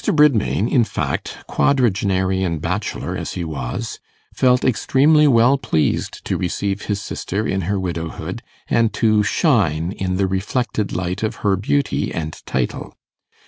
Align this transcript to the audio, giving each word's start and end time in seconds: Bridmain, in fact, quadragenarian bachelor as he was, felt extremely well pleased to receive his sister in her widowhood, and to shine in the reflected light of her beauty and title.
Bridmain, 0.03 0.67
in 0.67 0.83
fact, 0.83 1.45
quadragenarian 1.47 2.57
bachelor 2.59 3.15
as 3.15 3.33
he 3.33 3.43
was, 3.45 3.99
felt 4.33 4.65
extremely 4.65 5.27
well 5.27 5.59
pleased 5.59 6.25
to 6.25 6.37
receive 6.39 6.85
his 6.85 6.99
sister 6.99 7.45
in 7.45 7.61
her 7.69 7.79
widowhood, 7.79 8.41
and 8.67 8.91
to 8.93 9.21
shine 9.21 9.91
in 9.91 10.15
the 10.17 10.25
reflected 10.25 10.91
light 10.91 11.21
of 11.21 11.35
her 11.45 11.55
beauty 11.55 12.11
and 12.11 12.41
title. 12.47 12.95